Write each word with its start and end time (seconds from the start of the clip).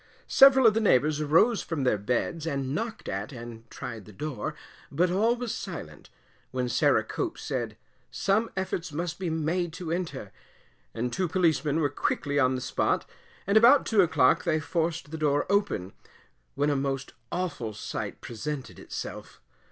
Several 0.27 0.65
of 0.65 0.73
the 0.73 0.79
neighbours 0.79 1.21
arose 1.21 1.61
from 1.61 1.83
their 1.83 1.99
beds 1.99 2.47
and 2.47 2.73
knocked 2.73 3.07
at, 3.07 3.31
and 3.31 3.69
tried 3.69 4.05
the 4.05 4.11
door, 4.11 4.55
but 4.91 5.11
all 5.11 5.35
was 5.35 5.53
silent, 5.53 6.09
when 6.49 6.67
Sarah 6.67 7.03
Cope 7.03 7.37
said, 7.37 7.77
some 8.09 8.49
efforts 8.57 8.91
must 8.91 9.19
be 9.19 9.29
made 9.29 9.73
to 9.73 9.91
enter, 9.91 10.31
and 10.95 11.13
two 11.13 11.27
Policemen 11.27 11.79
were 11.81 11.87
quickly 11.89 12.39
on 12.39 12.55
the 12.55 12.61
spot, 12.61 13.05
and 13.45 13.57
about 13.57 13.85
2 13.85 14.01
o'clock 14.01 14.43
they 14.43 14.59
forced 14.59 15.11
the 15.11 15.19
door 15.19 15.45
open, 15.51 15.93
when 16.55 16.71
a 16.71 16.75
most 16.75 17.13
awful 17.31 17.71
sight 17.71 18.21
presented 18.21 18.79
itself. 18.79 19.39